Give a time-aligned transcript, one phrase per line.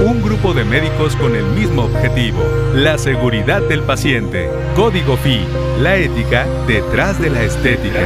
[0.00, 2.40] Un grupo de médicos con el mismo objetivo,
[2.74, 4.48] la seguridad del paciente.
[4.74, 5.40] Código FI,
[5.80, 8.00] la ética detrás de la estética.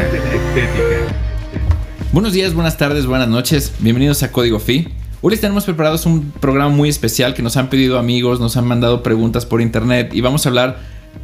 [2.13, 3.73] Buenos días, buenas tardes, buenas noches.
[3.79, 4.89] Bienvenidos a Código FI.
[5.23, 8.67] Hoy les tenemos preparados un programa muy especial que nos han pedido amigos, nos han
[8.67, 10.79] mandado preguntas por internet y vamos a hablar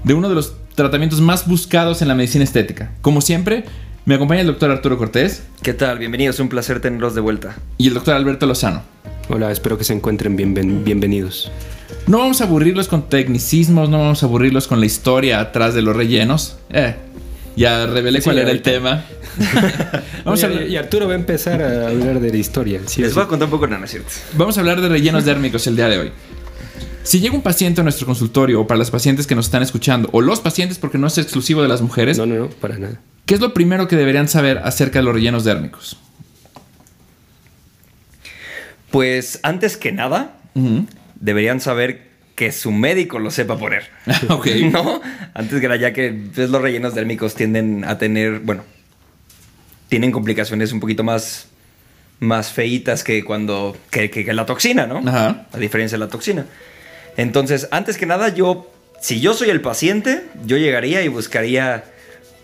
[0.04, 2.92] de uno de los tratamientos más buscados en la medicina estética.
[3.02, 3.64] Como siempre,
[4.06, 5.42] me acompaña el doctor Arturo Cortés.
[5.62, 5.98] ¿Qué tal?
[5.98, 7.56] Bienvenidos, un placer tenerlos de vuelta.
[7.76, 8.91] Y el doctor Alberto Lozano.
[9.34, 11.50] Hola, espero que se encuentren bien, bienvenidos.
[12.06, 15.80] No vamos a aburrirlos con tecnicismos, no vamos a aburrirlos con la historia atrás de
[15.80, 16.58] los rellenos.
[16.68, 16.94] Eh,
[17.57, 19.07] ya revelé cuál era el tema.
[20.26, 22.82] vamos a Y Arturo va a empezar a hablar de la historia.
[22.98, 24.10] Les voy a contar un poco, no, no es cierto.
[24.36, 26.12] Vamos a hablar de rellenos dérmicos el día de hoy.
[27.02, 30.10] Si llega un paciente a nuestro consultorio, o para las pacientes que nos están escuchando,
[30.12, 32.19] o los pacientes, porque no es exclusivo de las mujeres.
[32.19, 33.00] No, no, no, para nada.
[33.24, 35.96] ¿Qué es lo primero que deberían saber acerca de los rellenos dérmicos?
[38.92, 40.36] Pues antes que nada,
[41.19, 43.84] deberían saber que su médico lo sepa poner.
[44.28, 44.46] ok.
[44.70, 45.00] ¿No?
[45.34, 48.64] Antes que nada, ya que pues, los rellenos dérmicos tienden a tener, bueno,
[49.88, 51.48] tienen complicaciones un poquito más,
[52.20, 54.98] más feitas que cuando, que, que, la toxina, ¿no?
[55.08, 55.46] Ajá.
[55.52, 56.46] A diferencia de la toxina.
[57.16, 61.84] Entonces, antes que nada, yo, si yo soy el paciente, yo llegaría y buscaría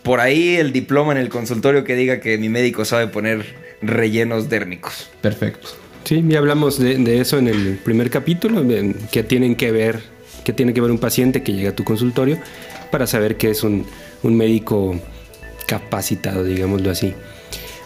[0.02, 3.44] por ahí el diploma en el consultorio que diga que mi médico sabe poner
[3.83, 5.10] rellenos dérmicos.
[5.20, 5.68] Perfecto.
[6.09, 8.64] Sí, ya hablamos de, eso en el primer capítulo,
[9.12, 10.01] que tienen que ver,
[10.42, 12.39] que tiene que ver un paciente que llega a tu consultorio
[12.91, 13.84] para saber que es un,
[14.23, 14.98] médico
[15.67, 17.12] capacitado, digámoslo así.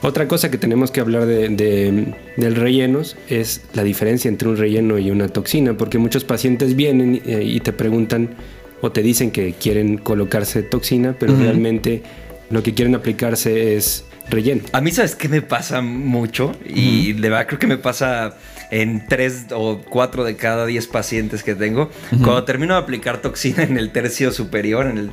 [0.03, 5.01] Otra cosa que tenemos que hablar de, del rellenos es la diferencia entre un relleno
[5.01, 8.37] y una toxina, porque muchos pacientes vienen eh, y te preguntan
[8.83, 12.05] o te dicen que quieren colocarse toxina, pero realmente
[12.51, 14.63] lo que quieren aplicarse es relleno.
[14.73, 16.53] A mí, ¿sabes qué me pasa mucho?
[16.67, 18.37] Y de verdad creo que me pasa
[18.71, 21.91] en tres o cuatro de cada diez pacientes que tengo.
[22.11, 25.11] Cuando termino de aplicar toxina en el tercio superior, en el,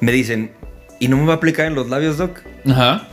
[0.00, 0.52] me dicen,
[0.98, 2.40] ¿y no me va a aplicar en los labios, doc?
[2.66, 3.08] Ajá.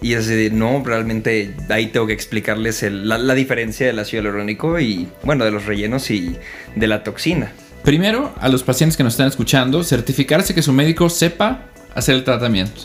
[0.00, 4.80] Y es de, no, realmente ahí tengo que explicarles la, la, diferencia del ácido hialurónico
[4.80, 6.36] y, bueno, de los rellenos y
[6.74, 7.52] de la toxina.
[7.84, 12.24] Primero, a los pacientes que nos están escuchando, certificarse que su médico sepa hacer el
[12.24, 12.82] tratamiento.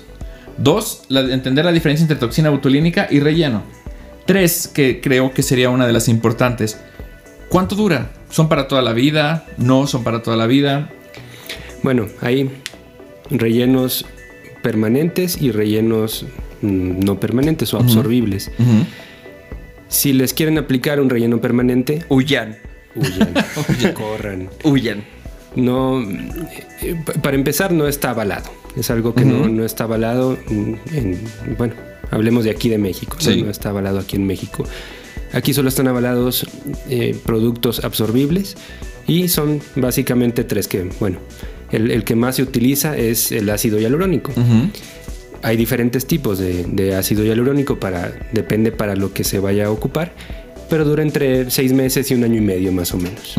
[0.57, 3.63] Dos, entender la diferencia entre toxina botulínica y relleno.
[4.25, 6.79] Tres, que creo que sería una de las importantes.
[7.50, 8.12] ¿Cuánto dura?
[8.29, 9.46] ¿Son para toda la vida?
[9.57, 10.90] ¿No son para toda la vida?
[11.84, 12.50] Bueno, hay
[13.29, 14.06] rellenos
[14.63, 16.25] permanentes y rellenos
[16.62, 18.51] mm, no permanentes o absorbibles.
[19.88, 22.57] Si les quieren aplicar un relleno permanente, huyan.
[22.96, 23.34] Huyan.
[23.94, 24.50] corran.
[24.63, 25.03] Huyan.
[25.56, 28.51] No, eh, para empezar, no está avalado.
[28.78, 30.38] Es algo que no, está avalado.
[30.50, 31.20] En,
[31.58, 31.74] bueno,
[32.12, 33.18] hablemos de aquí de México.
[33.26, 33.50] ¿no?
[33.50, 34.64] está avalado aquí en México.
[35.34, 36.46] Aquí solo están avalados
[36.90, 38.56] eh, productos absorbibles
[39.08, 41.20] y son básicamente tres que, bueno,
[41.72, 44.32] el, que más se utiliza es el ácido hialurónico.
[45.44, 50.14] Hay diferentes tipos de, ácido hialurónico para, depende para lo que se vaya a ocupar
[50.70, 53.36] pero dura entre seis meses y un año y medio más o menos.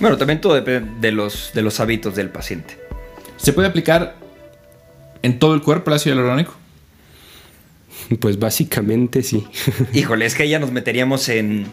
[0.00, 2.78] Bueno, también todo depende de los, de los hábitos del paciente.
[3.38, 4.16] ¿Se puede aplicar
[5.22, 6.54] en todo el cuerpo el ácido hialurónico?
[8.20, 9.44] Pues básicamente sí.
[9.92, 11.66] Híjole, es que ya nos meteríamos en,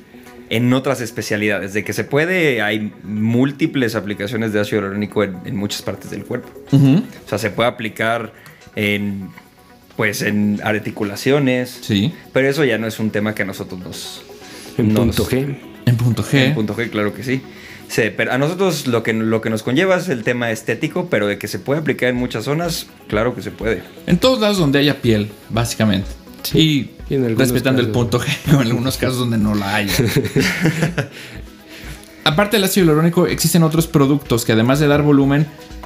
[0.49, 1.73] en otras especialidades.
[1.73, 6.49] De que se puede, hay múltiples aplicaciones de ácido hialurónico en, muchas partes del cuerpo.
[6.71, 8.33] O sea, se puede aplicar
[8.75, 9.29] en
[9.95, 11.79] pues en articulaciones.
[11.81, 12.13] Sí.
[12.33, 14.21] Pero eso ya no es un tema que a nosotros nos...
[14.77, 15.55] En punto G.
[15.85, 16.47] En punto G.
[16.47, 17.41] En punto G, claro que sí.
[17.87, 18.03] Sí.
[18.15, 21.37] pero a nosotros lo que, lo que nos conlleva es el tema estético, pero de
[21.37, 23.83] que se puede aplicar en muchas zonas, claro que se puede.
[24.07, 26.09] En todos lados donde haya piel, básicamente.
[26.43, 26.91] Sí.
[27.09, 29.93] Y, respetando el punto G, o en algunos casos donde no la haya.
[32.27, 35.45] Aparte del ácido hialurónico, existen otros productos que además de dar volumen,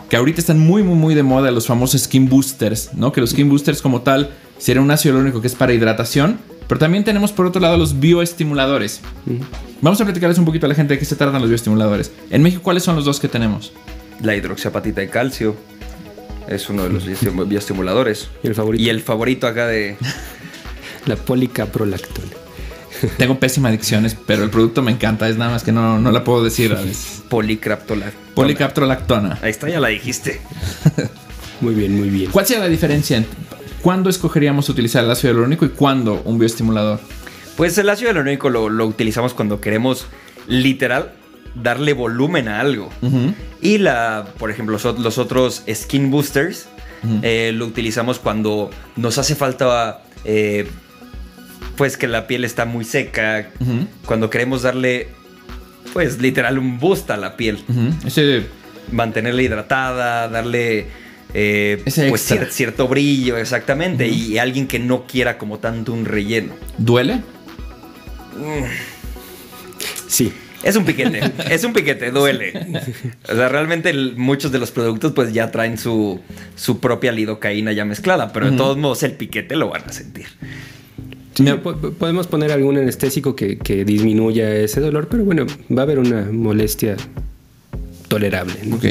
[0.10, 3.12] que ahorita están muy, muy, muy de moda, los famosos skin boosters, ¿no?
[3.12, 6.40] Que los skin boosters como tal sería un ácido hialurónico que es para hidratación,
[6.70, 9.02] pero también tenemos por otro lado los bioestimuladores.
[9.82, 12.10] Vamos a platicarles un poquito a la gente de qué se tratan los bioestimuladores.
[12.30, 13.74] En México, ¿cuáles son los dos que tenemos?
[14.24, 15.58] La hidroxiapatita de calcio
[16.48, 17.04] es uno de los
[17.50, 18.30] bioestimuladores.
[18.44, 18.82] ¿Y el favorito?
[18.82, 19.98] Y el favorito acá de...
[21.06, 22.39] la policaprolactona.
[23.18, 25.28] Tengo pésimas adicciones, pero el producto me encanta.
[25.30, 27.24] Es nada más que no, no la puedo decir a veces.
[28.36, 29.40] Policaprolactona.
[29.42, 30.42] Ahí está, ya la dijiste.
[31.62, 32.32] muy bien, muy bien.
[32.32, 33.24] ¿Cuál sería la diferencia?
[33.82, 37.00] ¿Cuándo escogeríamos utilizar el ácido hialurónico y cuándo un bioestimulador?
[37.56, 40.08] Pues el ácido hialurónico lo, lo utilizamos cuando queremos
[40.48, 41.14] literal
[41.56, 42.90] darle volumen a algo.
[43.62, 46.68] Y la, por ejemplo, los, otros skin boosters
[47.22, 50.68] eh, lo utilizamos cuando nos hace falta eh,
[51.80, 53.52] pues que la piel está muy seca,
[54.06, 55.08] cuando queremos darle
[55.94, 57.58] pues literal un boost a la piel.
[58.06, 58.44] Ese
[58.92, 60.88] Mantenerla hidratada, darle
[61.34, 64.08] eh, pues, cier- cierto brillo, exactamente.
[64.10, 66.54] Y alguien que no quiera como tanto un relleno.
[66.78, 67.22] duele.
[70.08, 70.34] Sí.
[70.62, 72.52] Es un piquete, es un piquete, duele.
[73.30, 76.20] O sea, realmente el- muchos de los productos pues ya traen su,
[76.56, 80.26] su propia lidocaína ya mezclada, pero de todos modos el piquete lo van a sentir.
[81.40, 85.46] Sí, Me- po- po- podemos poner algún anestésico que, que disminuya ese dolor, pero bueno,
[85.76, 86.98] va a haber una molestia
[88.10, 88.56] tolerable.
[88.66, 88.76] ¿no?
[88.76, 88.86] Ok.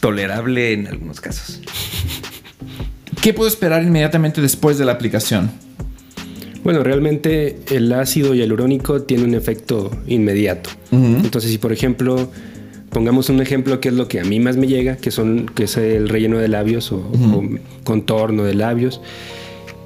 [0.00, 1.60] Tolerable en algunos casos.
[3.22, 5.50] ¿Qué puedo esperar inmediatamente después de la aplicación?
[6.62, 10.70] Bueno, realmente el ácido hialurónico tiene un efecto inmediato.
[10.92, 11.16] Ujú.
[11.24, 12.30] Entonces, si por ejemplo,
[12.90, 15.64] pongamos un ejemplo que es lo que a mí más me llega, que son que
[15.64, 17.42] es el relleno de labios o, o
[17.84, 19.00] contorno de labios,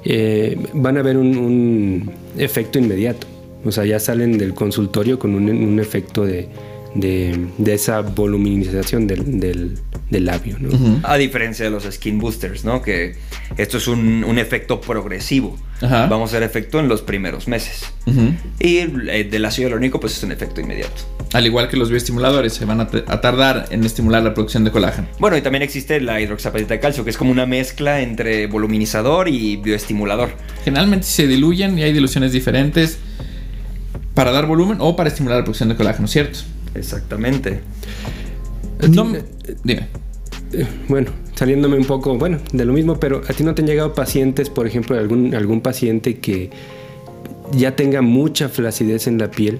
[0.05, 3.27] eh, van a ver un, un efecto inmediato.
[3.65, 6.49] O sea, ya salen del consultorio con un, un efecto de,
[6.95, 9.77] de- de esa voluminización del, del-
[10.09, 10.57] del labio.
[10.59, 10.99] ¿no?
[11.03, 12.81] A diferencia de los skin boosters, ¿no?
[12.81, 13.15] Que
[13.57, 15.57] esto es un, un efecto progresivo.
[15.81, 16.05] Ajá.
[16.07, 17.91] Vamos a ver efecto en los primeros meses.
[18.05, 18.33] Ujú.
[18.59, 21.01] Y eh, del ácido hialurónico pues es un efecto inmediato.
[21.33, 24.71] Al igual que los bioestimuladores, se van a, a tardar en estimular la producción de
[24.71, 25.07] colágeno.
[25.19, 29.27] Bueno, y también existe la hidroxapatita de calcio, que es como una mezcla entre voluminizador
[29.29, 30.29] y bioestimulador.
[30.63, 32.99] Generalmente se diluyen y hay diluciones diferentes
[34.13, 36.39] para dar volumen o para estimular la producción de colágeno, ¿cierto?
[36.75, 37.61] Exactamente.
[38.89, 39.23] No, me-
[39.63, 39.87] dime.
[40.51, 43.67] Eh, bueno, saliéndome un poco, bueno, de lo mismo, pero a ti no te han
[43.67, 46.49] llegado pacientes, por ejemplo, algún, algún paciente que
[47.55, 49.59] ya tenga mucha flacidez en la piel,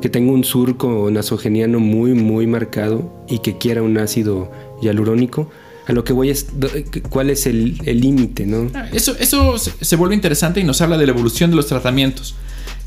[0.00, 4.50] que tenga un surco nasogeniano muy, muy marcado y que quiera un ácido
[4.82, 5.50] hialurónico.
[5.86, 6.68] A lo que voy es, do-
[7.08, 8.70] ¿cuál es el el límite, no?
[8.92, 12.34] Eso, eso se, se vuelve interesante y nos habla de la evolución de los tratamientos.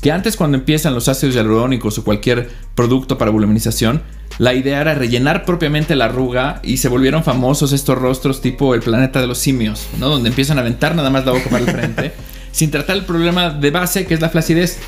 [0.02, 4.02] Que antes cuando empiezan los ácidos hialurónicos o cualquier producto para voluminización,
[4.38, 8.80] la idea era rellenar propiamente la arruga y se volvieron famosos estos rostros tipo el
[8.80, 10.08] planeta de los simios, ¿no?
[10.08, 12.12] Donde empiezan a aventar nada más la boca para el frente,
[12.52, 14.80] sin tratar el problema de base que es la flacidez.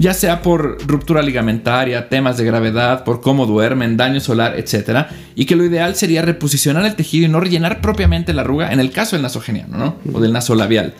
[0.00, 5.06] Ya sea por ruptura ligamentaria, temas de gravedad, por cómo duermen, daño solar, etc.
[5.36, 8.80] Y que lo ideal sería reposicionar el tejido y no rellenar propiamente la arruga en
[8.80, 9.96] el caso del nasogeniano, ¿no?
[10.12, 10.94] O del nasolabial.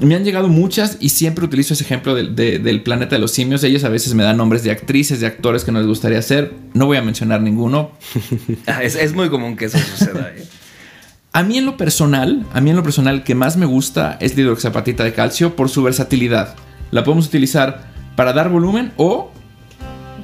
[0.00, 3.32] Me han llegado muchas y siempre utilizo ese ejemplo del- de- del planeta de los
[3.32, 3.64] simios.
[3.64, 6.52] Ellos a veces me dan nombres de actrices, de actores que no les gustaría hacer.
[6.72, 7.90] No voy a mencionar ninguno.
[8.66, 10.32] Ah, Es, es muy común que eso suceda.
[10.36, 10.44] ¿eh?
[11.32, 14.36] A mí en lo personal, a mí en lo personal que más me gusta es
[14.36, 16.54] la hidroxapatita de calcio por su versatilidad.
[16.92, 19.30] La podemos utilizar para dar volumen o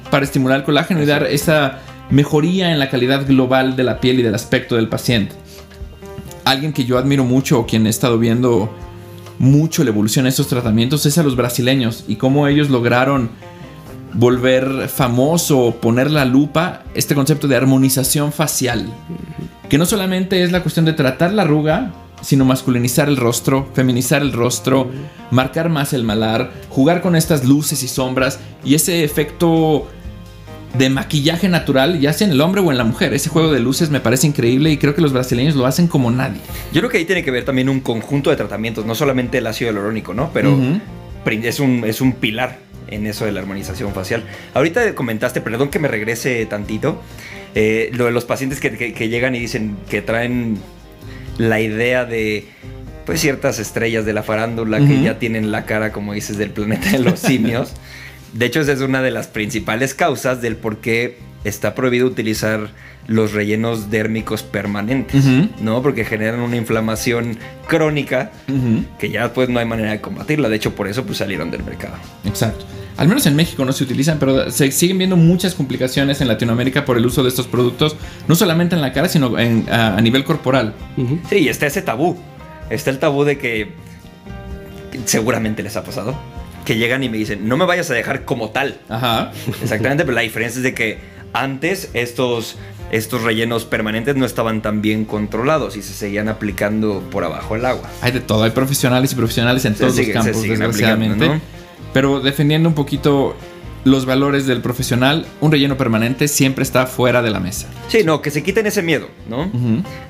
[0.09, 1.79] para estimular el colágeno y dar esa
[2.09, 5.35] mejoría en la calidad global de la piel y del aspecto del paciente.
[6.45, 8.73] Alguien que yo admiro mucho o quien he estado viendo
[9.39, 13.29] mucho la evolución de estos tratamientos es a los brasileños y cómo ellos lograron
[14.13, 18.91] volver famoso, poner la lupa, este concepto de armonización facial.
[19.69, 21.91] Que no solamente es la cuestión de tratar la arruga,
[22.21, 24.89] sino masculinizar el rostro, feminizar el rostro,
[25.31, 29.87] marcar más el malar, jugar con estas luces y sombras y ese efecto
[30.77, 33.13] de maquillaje natural, ya sea en el hombre o en la mujer.
[33.13, 36.11] Ese juego de luces me parece increíble y creo que los brasileños lo hacen como
[36.11, 36.39] nadie.
[36.73, 39.47] Yo creo que ahí tiene que ver también un conjunto de tratamientos, no solamente el
[39.47, 40.31] ácido hialurónico, ¿no?
[40.33, 40.57] Pero
[41.47, 44.23] es, un, es un pilar en eso de la armonización facial.
[44.53, 47.01] Ahorita comentaste, perdón que me regrese tantito,
[47.55, 50.57] eh, lo de los pacientes que, que- que llegan y dicen que traen
[51.37, 52.47] la idea de
[53.05, 56.89] pues ciertas estrellas de la farándula que ya tienen la cara, como dices, del planeta
[56.91, 57.71] de los simios.
[58.35, 62.69] De hecho, esa es una de las principales causas del por qué está prohibido utilizar
[63.07, 65.23] los rellenos dérmicos permanentes.
[65.61, 65.81] ¿no?
[65.81, 67.37] Porque generan una inflamación
[67.67, 68.31] crónica
[68.99, 70.49] que ya pues no hay manera de combatirla.
[70.49, 71.93] De hecho, por eso pues salieron del mercado.
[72.25, 72.65] Exacto.
[72.97, 76.85] Al menos en México no se utilizan, pero se siguen viendo muchas complicaciones en Latinoamérica
[76.85, 77.95] por el uso de estos productos,
[78.27, 80.73] no solamente en la cara, sino en- a, a nivel corporal.
[81.29, 82.17] Sí, y está ese tabú.
[82.69, 83.73] Está el tabú de que
[84.91, 86.17] que seguramente les ha pasado.
[86.65, 88.79] Que llegan y me dicen, no me vayas a dejar como tal.
[88.89, 89.31] Ajá.
[89.61, 90.99] Exactamente, pero la diferencia es de que
[91.33, 92.57] antes estos,
[92.91, 97.65] estos rellenos permanentes no estaban tan bien controlados y se seguían aplicando por abajo del
[97.65, 97.89] agua.
[98.01, 101.39] Hay de todo, hay profesionales y profesionales en Se todos los campos, desgraciadamente.
[101.93, 103.35] Pero defendiendo un poquito
[103.85, 107.67] los valores del profesional, un relleno permanente siempre está fuera de la mesa.
[107.87, 109.51] Sí, no, que se quiten ese miedo, ¿no?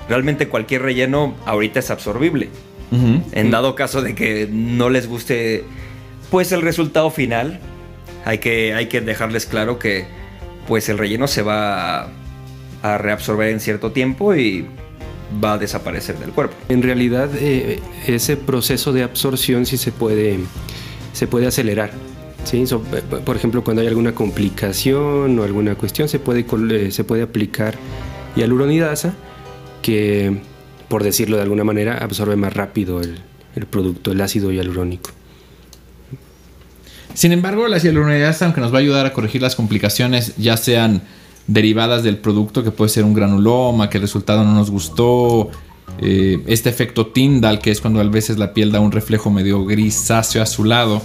[0.07, 2.49] Realmente cualquier relleno ahorita es absorbible.
[3.33, 5.65] En dado caso de que no les guste
[6.29, 7.59] pues el resultado final,
[8.25, 10.05] hay que, hay que dejarles claro que
[10.67, 12.09] pues el relleno se va
[12.81, 14.65] a, reabsorber en cierto tiempo y
[15.43, 16.55] va a desaparecer del cuerpo.
[16.69, 20.37] En realidad, eh, ese proceso de absorción sí se puede,
[21.13, 21.91] se puede acelerar.
[22.43, 22.63] Sí,
[23.25, 27.75] por ejemplo, cuando hay alguna complicación o alguna cuestión, se puede, eh, se puede aplicar
[28.35, 29.15] hialuronidasa,
[29.81, 30.41] que,
[30.87, 33.17] por decirlo de alguna manera, absorbe más rápido el,
[33.55, 35.09] el producto, el ácido hialurónico.
[37.15, 41.01] Sin embargo, la hialuronidasa, aunque nos va a ayudar a corregir las complicaciones, ya sean
[41.47, 45.49] derivadas del producto, que puede ser un granuloma, que el resultado no nos gustó,
[46.01, 49.63] eh, este efecto Tyndall, que es cuando a veces la piel da un reflejo medio
[49.65, 51.01] grisáceo azulado.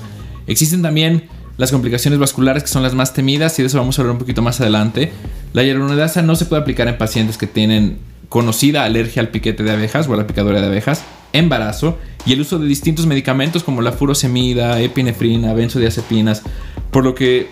[0.49, 4.02] Existen también las complicaciones vasculares, que son las más temidas, y de eso vamos a
[4.02, 5.12] hablar un poquito más adelante.
[5.52, 7.99] La hialuronidasa no se puede aplicar en pacientes que tienen
[8.29, 12.40] conocida alergia al piquete de abejas o a la picadura de abejas, embarazo y el
[12.40, 16.42] uso de distintos medicamentos como la furosemida, epinefrina, benzodiazepinas,
[16.90, 17.49] por lo que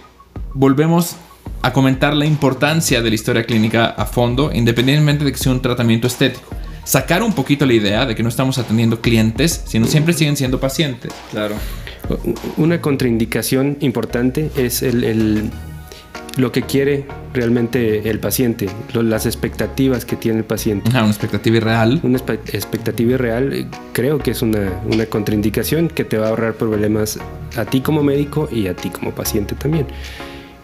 [0.54, 1.16] volvemos
[1.62, 5.62] a comentar la importancia de la historia clínica a fondo, independientemente de que sea un
[5.62, 6.48] tratamiento estético.
[6.84, 10.58] Sacar un poquito la idea de que no estamos atendiendo clientes, sino siempre siguen siendo
[10.60, 11.12] pacientes.
[11.30, 11.54] Claro.
[12.56, 15.50] Una contraindicación importante es el, el-
[16.38, 17.04] lo que quiere
[17.34, 20.88] realmente el paciente, lo- las expectativas que tiene el paciente.
[20.88, 22.00] Ajá, una expectativa irreal.
[22.02, 27.18] Una expectativa irreal creo que es una, una contraindicación que te va a ahorrar problemas
[27.56, 29.86] a ti como médico y a ti como paciente también.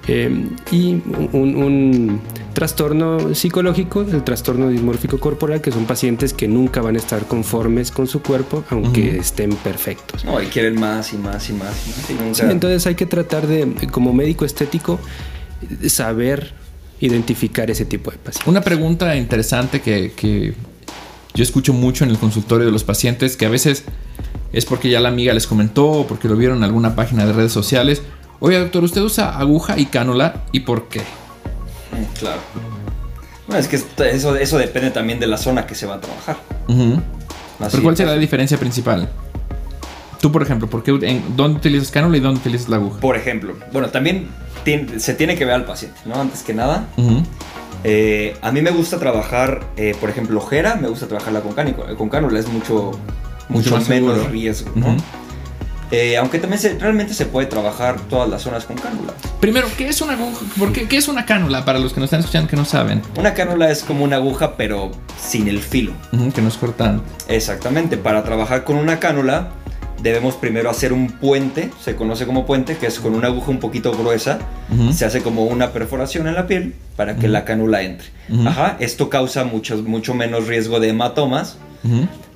[0.07, 1.01] Eh, y
[1.33, 2.21] un, un
[2.53, 7.91] trastorno psicológico, el trastorno dismórfico corporal, que son pacientes que nunca van a estar conformes
[7.91, 10.25] con su cuerpo, aunque estén perfectos.
[10.25, 12.11] No, y quieren más y más y más y más.
[12.11, 15.01] y nunca- Sí, entonces hay que tratar de, como médico estético,
[15.89, 16.53] saber
[17.01, 18.47] identificar ese tipo de pacientes.
[18.47, 20.55] Una pregunta interesante que, que
[21.35, 23.85] yo escucho mucho en el consultorio de los pacientes, que a veces
[24.53, 27.33] es porque ya la amiga les comentó o porque lo vieron en alguna página de
[27.33, 28.03] redes sociales.
[28.41, 30.45] Oye, doctor, ¿usted usa aguja y cánula?
[30.53, 31.03] ¿Y por qué?
[32.19, 32.41] Claro.
[33.47, 33.77] Bueno, es que
[34.11, 36.37] eso, eso depende también de la zona que se va a trabajar.
[36.67, 39.09] ¿Pero cuál será la diferencia principal?
[40.25, 42.99] Tú, por ejemplo, ¿por qué, en, ¿dónde utilizas cánula y dónde utilizas la aguja?
[42.99, 44.29] Por ejemplo, bueno, también
[44.65, 46.19] tien- se tiene que ver al paciente, ¿no?
[46.19, 46.89] Antes que nada.
[46.97, 47.23] Ujú.
[47.85, 51.95] Eh, a mí me gusta trabajar, eh, por ejemplo, ojera, me gusta trabajarla con, cánico-
[51.99, 52.93] con cánula, es mucho,
[53.51, 54.33] mucho, más menos seguro.
[54.33, 54.87] riesgo, ¿no?
[54.93, 54.97] Ujú.
[55.91, 59.13] Eh, aunque también se- realmente se puede trabajar todas las zonas con cánula.
[59.41, 60.41] Primero, ¿qué es una aguja?
[60.59, 61.67] ¿Por qué, ¿Qué es una cánula?
[61.67, 63.03] Para los que nos están escuchando que no saben.
[63.19, 64.91] Una cánula es como una aguja, pero
[65.23, 65.93] sin el filo.
[66.15, 67.03] Ujú, que nos cortan.
[67.29, 69.49] Exactamente, para trabajar con una cánula
[70.05, 73.59] debemos primero hacer un puente, se conoce como puente, que es con una aguja un
[73.59, 74.39] poquito gruesa,
[74.71, 74.93] Ujú.
[74.93, 77.33] se hace como una perforación en la piel para que Ujú.
[77.33, 78.09] la cánula entre.
[78.31, 78.47] Ujú.
[78.47, 81.57] Ajá, esto causa mucho, mucho menos riesgo de hematomas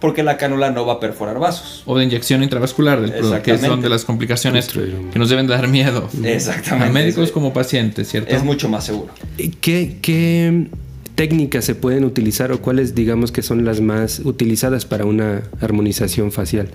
[0.00, 1.82] porque la cánula no va a perforar vasos.
[1.86, 5.68] O de inyección intravascular del producto, que son de las complicaciones que nos deben dar
[5.68, 6.08] miedo.
[6.22, 6.86] Exactamente.
[6.86, 8.34] A médicos Es- como pacientes, ¿cierto?
[8.34, 9.12] Es mucho más seguro.
[9.60, 10.66] ¿Qué, qué
[11.14, 16.30] técnicas se pueden utilizar o cuáles digamos que son las más utilizadas para una armonización
[16.30, 16.68] facial?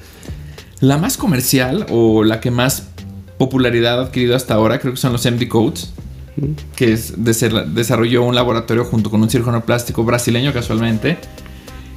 [0.84, 2.90] La más comercial o la que más
[3.38, 5.94] popularidad ha adquirido hasta ahora creo que son los MD Codes,
[6.76, 11.20] que es, desarrolló un laboratorio junto con un cirujano plástico brasileño casualmente.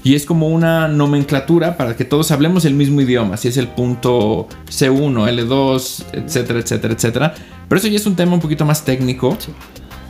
[0.04, 3.66] Y es como una nomenclatura para que todos hablemos el mismo idioma, si es el
[3.66, 7.34] punto C1, L2, etcétera, etcétera, etcétera.
[7.68, 9.36] Pero eso ya es un tema un poquito más técnico,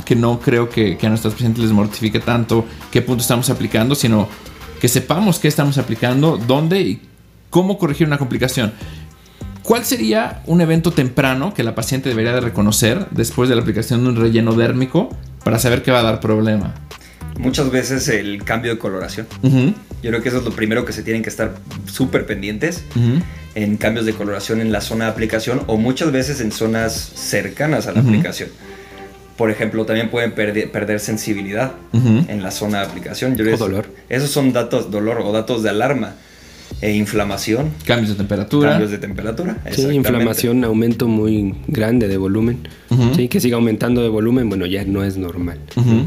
[0.04, 3.95] que no creo que, que a nuestros pacientes les mortifique tanto qué punto estamos aplicando,
[3.95, 4.28] sino
[4.83, 7.00] que sepamos qué estamos aplicando, dónde y
[7.50, 8.72] cómo corregir una complicación.
[9.62, 14.04] ¿Cuál sería un evento temprano que la paciente debería de reconocer después de la aplicación
[14.04, 15.10] de un relleno dérmico
[15.42, 16.74] para saber que va a dar problema?
[17.38, 19.26] Muchas veces el cambio de coloración.
[19.42, 22.84] Yo creo que eso es lo primero que se tienen que estar súper pendientes
[23.56, 27.86] en cambios de coloración en la zona de aplicación o muchas veces en zonas cercanas
[27.86, 28.50] a la aplicación.
[29.36, 33.36] Por ejemplo, también pueden perder, perder sensibilidad en la zona de aplicación.
[33.36, 33.86] Yo O dolor.
[34.08, 36.14] Esos son datos, dolor o datos de alarma.
[36.83, 38.71] E inflamación, Cambios de temperatura.
[38.71, 39.56] cambios de temperatura.
[39.75, 42.68] Sí, inflamación, aumento muy grande de volumen.
[42.90, 43.14] Ujú.
[43.14, 45.59] Sí, que siga aumentando de volumen, bueno, ya no es normal.
[45.75, 46.04] Ujú.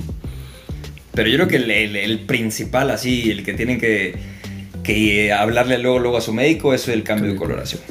[1.16, 4.14] Pero yo creo que el, el- el principal, así, el que tienen que,
[4.84, 7.82] que hablarle luego, luego a su médico es el cambio de coloración.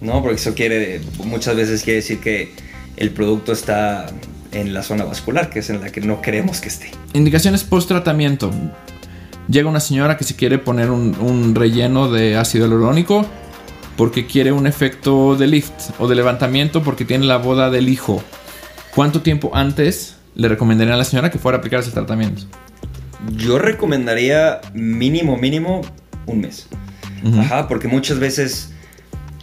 [0.00, 0.22] ¿No?
[0.22, 2.52] Porque eso quiere, muchas veces quiere decir que
[2.96, 4.06] el producto está
[4.52, 6.90] en la zona vascular, que es en la que no queremos que esté.
[7.12, 8.50] Indicaciones post tratamiento.
[9.48, 13.26] Llega una señora que se quiere poner un, un relleno de ácido hialurónico
[13.96, 18.22] porque quiere un efecto de lift o de levantamiento porque tiene la boda del hijo.
[18.94, 22.42] ¿Cuánto tiempo antes le recomendaría a la señora que fuera a aplicar ese tratamiento?
[23.36, 25.80] Yo recomendaría mínimo, mínimo
[26.26, 26.68] un mes.
[27.24, 27.40] Ujú.
[27.40, 28.70] Ajá, porque muchas veces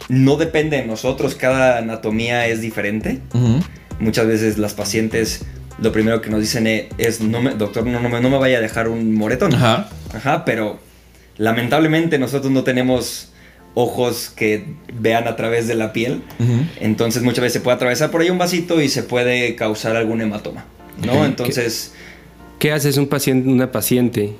[0.08, 3.20] no depende de nosotros, cada anatomía es diferente.
[3.34, 3.60] Ujú.
[3.98, 5.44] Muchas veces las pacientes
[5.80, 8.58] lo primero que nos dicen es, no me, doctor, no, no me, no me vaya
[8.58, 9.54] a dejar un moretón.
[9.54, 9.88] Ajá.
[10.16, 10.78] Ajá, pero
[11.36, 13.32] lamentablemente nosotros no tenemos
[13.74, 14.64] ojos que
[14.98, 16.22] vean a través de la piel.
[16.80, 20.22] Entonces muchas veces se puede atravesar por ahí un vasito y se puede causar algún
[20.22, 20.64] hematoma.
[21.04, 21.24] ¿no?
[21.24, 21.92] Entonces...
[22.58, 24.34] ¿Qué, haces un paciente, una paciente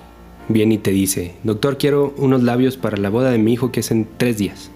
[0.49, 3.80] viene y te dice, doctor, quiero unos labios para la boda de mi hijo que
[3.80, 4.71] es en tres días?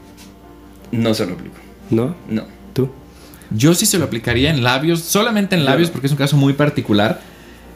[0.93, 1.57] No se lo aplico.
[1.89, 2.15] ¿No?
[2.29, 2.45] No.
[2.75, 2.91] ¿Tú?
[3.51, 6.53] Yo sí se lo aplicaría en labios, solamente en labios, porque es un caso muy
[6.53, 7.23] particular.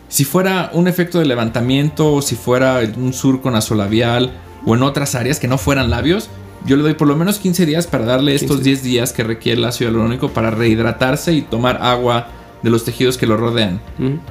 [0.09, 4.33] Si fuera un efecto de levantamiento, o si fuera un surco nasolabial,
[4.65, 6.31] o en otras áreas que no fueran labios,
[6.67, 9.59] yo le doy por lo menos 15 días para darle estos 10 días que requiere
[9.59, 12.29] el ácido hialurónico para rehidratarse y tomar agua
[12.63, 13.81] de los tejidos que lo rodean.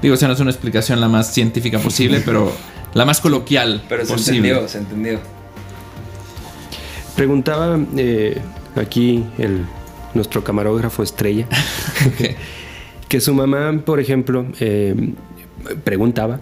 [0.02, 2.52] Digo, esa no es una explicación la más científica posible, pero
[2.94, 4.50] la más coloquial pero se posible.
[4.50, 5.20] entendió, se entendió.
[7.16, 8.42] Preguntaba eh,
[8.76, 9.66] aquí el,
[10.16, 11.48] nuestro camarógrafo estrella
[13.08, 15.14] que su mamá, por ejemplo, eh,
[15.84, 16.42] preguntaba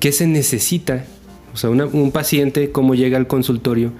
[0.00, 1.04] qué se necesita,
[1.52, 3.92] o sea, un paciente cómo llega al consultorio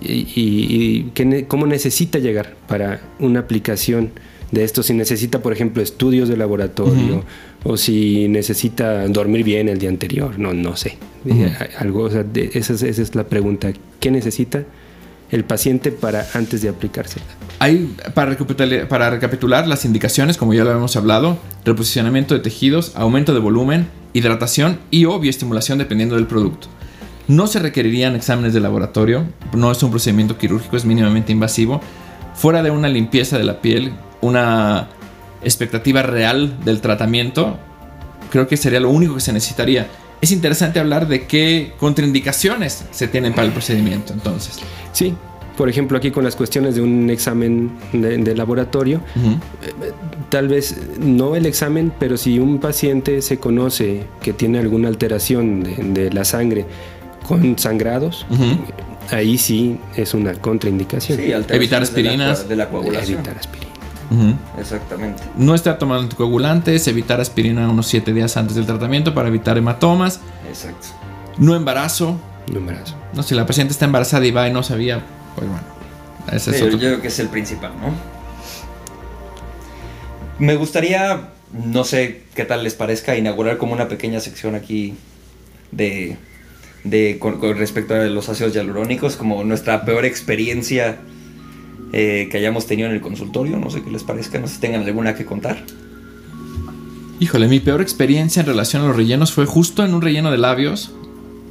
[0.00, 1.10] y,
[1.48, 4.10] cómo necesita llegar para una aplicación
[4.50, 7.24] de esto, si necesita, por ejemplo, estudios de laboratorio
[7.64, 10.96] o si necesita dormir bien el día anterior, no, no sé.
[11.78, 13.72] Algo, esa, es, la pregunta.
[14.00, 14.64] ¿Qué necesita
[15.30, 17.24] el paciente para antes de aplicársela?
[17.58, 22.92] Hay, para recapitular, para recapitular las indicaciones, como ya lo hemos hablado, reposicionamiento de tejidos,
[22.94, 26.68] aumento de volumen, hidratación y o bioestimulación dependiendo del producto.
[27.26, 31.80] No se requerirían exámenes de laboratorio, no es un procedimiento quirúrgico, es mínimamente invasivo.
[32.34, 33.92] Fuera de una limpieza de la piel,
[34.22, 34.88] una
[35.42, 37.58] expectativa real del tratamiento,
[38.30, 39.88] creo que sería lo único que se necesitaría.
[40.20, 44.58] Es interesante hablar de qué contraindicaciones se tienen para el procedimiento, entonces.
[44.92, 45.14] Sí,
[45.56, 49.92] por ejemplo, aquí con las cuestiones de un examen de, laboratorio, eh,
[50.28, 55.94] tal vez no el examen, pero si un paciente se conoce que tiene alguna alteración
[55.94, 56.64] de la sangre,
[57.26, 58.24] con sangrados,
[59.10, 61.18] ahí sí es una contraindicación.
[61.20, 62.48] Evitar aspirinas.
[62.48, 63.18] De la, coagulación.
[63.18, 63.36] Evitar
[64.58, 65.22] Exactamente.
[65.36, 70.20] No estar tomando anticoagulantes, evitar aspirina unos 7 días antes del tratamiento para evitar hematomas.
[70.48, 70.88] Exacto.
[71.38, 72.18] No embarazo.
[72.50, 72.94] No embarazo.
[73.14, 75.02] No, si la paciente está embarazada y va y no sabía,
[75.34, 75.62] pues bueno.
[76.32, 76.72] Ese es otro.
[76.72, 77.92] Yo creo que es el principal, ¿no?
[80.38, 84.94] Me gustaría, no sé qué tal les parezca, inaugurar como una pequeña sección aquí
[85.72, 86.16] de
[86.84, 90.98] de, con, respecto a los ácidos hialurónicos, como nuestra peor experiencia
[91.92, 93.58] eh, que hayamos tenido en el consultorio.
[93.58, 95.62] No sé qué les parezca, no sé si tengan alguna que contar.
[97.20, 100.38] Híjole, mi peor experiencia en relación a los rellenos fue justo en un relleno de
[100.38, 100.92] labios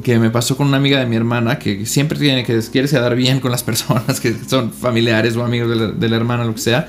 [0.04, 3.16] que me pasó con una amiga de mi hermana que siempre tiene que quiere quedar
[3.16, 6.54] bien con las personas que son familiares o amigos de la, de la hermana, lo
[6.54, 6.88] que sea.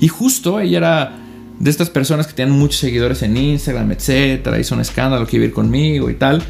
[0.00, 1.18] Y justo ella era
[1.58, 5.44] de estas personas que tienen muchos seguidores en Instagram, etcétera, hizo un escándalo que iba
[5.44, 6.42] a ir conmigo y tal.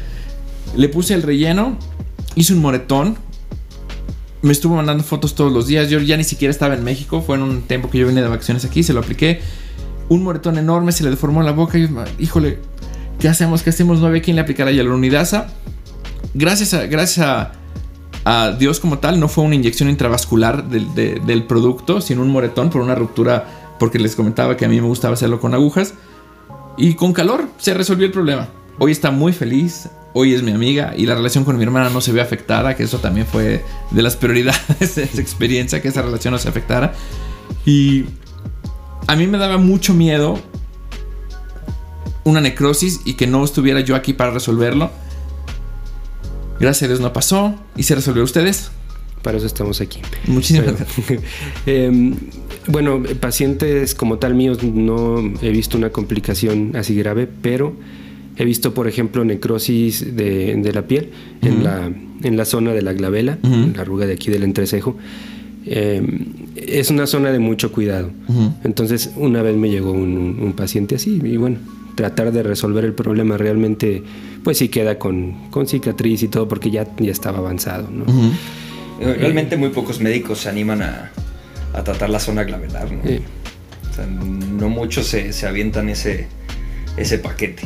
[0.75, 1.77] Le puse el relleno,
[2.35, 3.17] hice un moretón.
[4.47, 5.89] Me estuvo mandando fotos todos los días.
[5.89, 7.21] Yo ya ni siquiera estaba en México.
[7.21, 8.81] Fue en un tiempo que yo vine de vacaciones aquí.
[8.81, 9.41] Se lo apliqué.
[10.07, 10.93] Un moretón enorme.
[10.93, 11.77] Se le deformó la boca.
[11.77, 12.59] Y híjole,
[13.19, 13.61] ¿qué hacemos?
[13.61, 13.99] ¿Qué hacemos?
[13.99, 15.47] No había quien le aplicara hialuronidasa.
[16.33, 17.51] Gracias a, gracias
[18.25, 22.69] a, Dios como tal, no fue una inyección intravascular del, del producto, sino un moretón
[22.69, 23.75] por una ruptura.
[23.79, 25.93] Porque les comentaba que a mí me gustaba hacerlo con agujas.
[26.77, 28.47] Y con calor se resolvió el problema.
[28.79, 31.99] Hoy está muy feliz, hoy es mi amiga y la relación con mi hermana no
[31.99, 36.03] se ve afectada, que eso también fue de las prioridades de esa experiencia, que esa
[36.03, 36.93] relación no se afectara.
[37.65, 38.05] Y
[39.07, 40.39] a mí me daba mucho miedo
[42.23, 44.91] una necrosis y que no estuviera yo aquí para resolverlo.
[46.59, 48.69] Gracias a Dios no pasó y se resolvió ustedes.
[49.23, 50.01] Para eso estamos aquí.
[50.27, 51.23] Muchísimas gracias.
[51.65, 52.15] Em,
[52.67, 57.75] bueno, pacientes como tal míos no he visto una complicación así grave, pero
[58.37, 61.09] He visto, por ejemplo, necrosis de, la piel
[61.41, 61.91] en, la,
[62.23, 64.95] en la zona de la glabela, la arruga de aquí del entrecejo.
[65.69, 68.11] Em, es una zona de mucho cuidado.
[68.63, 71.57] Entonces, una vez me llegó un, paciente así y bueno,
[71.95, 74.03] tratar de resolver el problema realmente,
[74.43, 77.89] pues sí queda con, con cicatriz y todo porque ya, ya estaba avanzado.
[77.91, 78.05] ¿no?
[79.01, 81.11] Eh, realmente muy pocos médicos se animan a,
[81.73, 82.91] a tratar la zona glabelar.
[82.91, 83.01] ¿no?
[83.01, 86.27] O sea, no muchos se, se avientan ese,
[86.97, 87.63] ese paquete.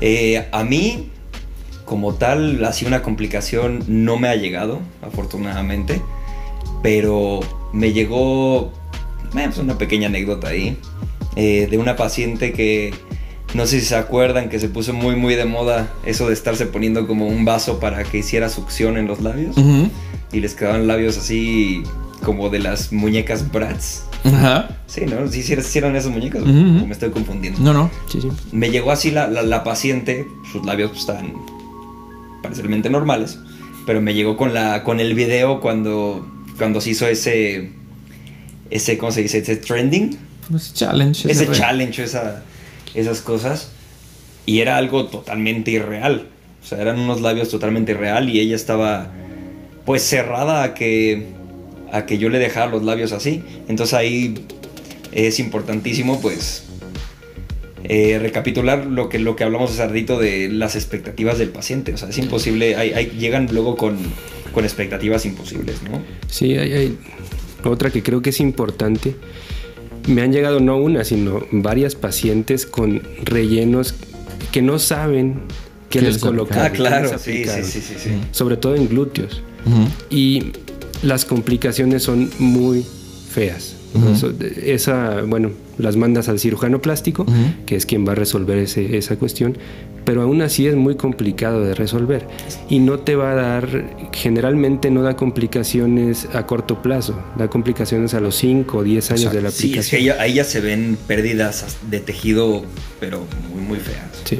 [0.00, 1.10] Eh, a mí,
[1.84, 6.00] como tal, así una complicación no me ha llegado, afortunadamente,
[6.82, 7.40] pero
[7.72, 8.72] me llegó
[9.36, 10.76] eh, una pequeña anécdota ahí,
[11.36, 12.92] eh, de una paciente que
[13.54, 16.66] no sé si se acuerdan que se puso muy muy de moda eso de estarse
[16.66, 19.56] poniendo como un vaso para que hiciera succión en los labios
[20.32, 21.82] y les quedaban labios así
[22.22, 24.07] como de las muñecas Bratz.
[24.34, 24.68] Ajá.
[24.86, 25.28] Sí, ¿no?
[25.28, 26.42] ¿Sí, sí eran esas muñecas?
[26.44, 27.60] me estoy confundiendo?
[27.60, 27.90] No, no.
[28.10, 28.28] Sí, sí.
[28.52, 31.34] Me llegó así la, la, paciente, sus labios pues, estaban
[32.42, 33.38] parcialmente normales,
[33.86, 36.26] pero me llegó con, la, con el video cuando
[36.58, 37.70] cuando se hizo ese,
[38.68, 39.38] ese, ¿cómo se dice?
[39.38, 40.18] Ese trending.
[40.54, 41.30] Ese challenge.
[41.30, 42.42] Ese challenge, esa,
[42.94, 43.70] esas cosas.
[44.44, 46.26] Y era algo totalmente irreal.
[46.62, 49.10] O sea, eran unos labios totalmente irreal y ella estaba
[49.86, 51.28] pues cerrada a que,
[51.92, 53.42] a que yo le dejara los labios así.
[53.68, 54.34] Entonces ahí
[55.12, 56.64] es importantísimo pues
[57.84, 61.94] eh, recapitular lo que, lo que hablamos hace ratito de las expectativas del paciente.
[61.94, 63.96] O sea, es imposible, hay, hay- llegan luego con,
[64.52, 66.02] con expectativas imposibles, ¿no?
[66.28, 66.98] Sí, hay, hay
[67.64, 69.14] otra que creo que es importante.
[70.06, 73.94] Me han llegado no una, sino varias pacientes con rellenos
[74.52, 75.42] que no saben
[75.90, 76.64] qué ¿Qué les colocaron.
[76.66, 78.10] Ah, claro, sí, sí, sí, sí, sí.
[78.32, 79.42] Sobre todo en glúteos.
[80.10, 80.52] Y
[81.02, 82.84] las complicaciones son muy
[83.32, 83.74] feas.
[84.64, 87.34] Esa, bueno, las mandas al cirujano plástico, Ujú.
[87.66, 89.56] que es quien va a resolver ese- esa cuestión,
[90.04, 92.26] pero aún así es muy complicado de resolver
[92.68, 98.14] y no te va a dar, generalmente no da complicaciones a corto plazo, da complicaciones
[98.14, 100.00] a los 5 o 10 años de la Sí, es que aplicación.
[100.20, 102.62] ahí, ahí ya se ven pérdidas de tejido,
[103.00, 104.02] pero muy, muy feas.
[104.24, 104.38] Sí.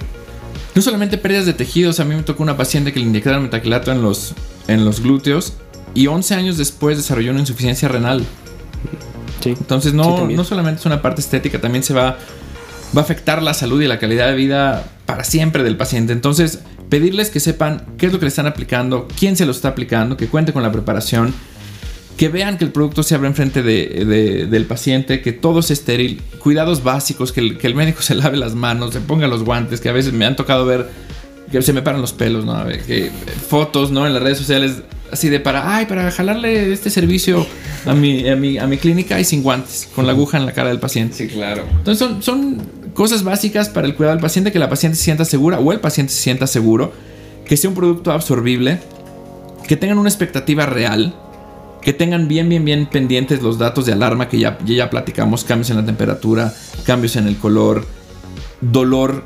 [0.74, 3.90] No solamente pérdidas de tejidos, a mí me tocó una paciente que le inyectaron metacrilato
[3.92, 4.34] en los,
[4.68, 5.54] en los glúteos
[5.94, 8.24] y 11 años después desarrolló una insuficiencia renal.
[9.42, 9.50] Sí.
[9.50, 12.16] Entonces no, no solamente es una parte estética, también se va,
[12.96, 16.12] va a afectar la salud y la calidad de vida para siempre del paciente.
[16.12, 19.68] Entonces, pedirles que sepan qué es lo que le están aplicando, quién se lo está
[19.68, 21.32] aplicando, que cuente con la preparación,
[22.16, 25.70] que vean que el producto se abre enfrente de, de- del paciente, que todo es
[25.70, 29.44] estéril, cuidados básicos, que el, que el médico se lave las manos, se ponga los
[29.44, 30.88] guantes, que a veces me han tocado ver
[31.52, 32.66] que se me paran los pelos, ¿no?
[32.66, 33.10] Que
[33.48, 34.06] fotos, ¿no?
[34.06, 37.46] En las redes sociales, así de para, ay, para jalarle este servicio
[37.86, 40.52] a mi, a mi, a mi clínica y sin guantes, con la aguja en la
[40.52, 41.14] cara del paciente.
[41.14, 41.64] Sí, claro.
[41.70, 42.62] Entonces son, son
[42.94, 45.80] cosas básicas para el cuidado del paciente, que la paciente se sienta segura o el
[45.80, 46.92] paciente se sienta seguro,
[47.44, 48.80] que sea un producto absorbible,
[49.66, 51.14] que tengan una expectativa real,
[51.80, 55.44] que tengan bien, bien, bien pendientes los datos de alarma que ya, ya, ya platicamos,
[55.44, 56.52] cambios en la temperatura,
[56.84, 57.86] cambios en el color,
[58.60, 59.24] dolor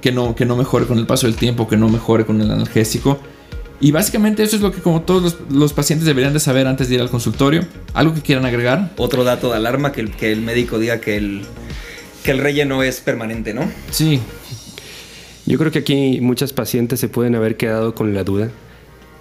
[0.00, 2.50] que no, que no mejore con el paso del tiempo, que no mejore con el
[2.50, 3.18] analgésico.
[3.82, 6.88] Y básicamente eso es lo que como todos los, los pacientes deberían de saber antes
[6.88, 7.66] de ir al consultorio.
[7.94, 8.92] ¿Algo que quieran agregar?
[8.96, 11.42] Otro dato de alarma, que el, que el médico diga que el,
[12.22, 13.68] que el relleno es permanente, ¿no?
[13.90, 14.20] Sí,
[15.46, 18.50] Yo creo que aquí muchas pacientes se pueden haber quedado con la duda.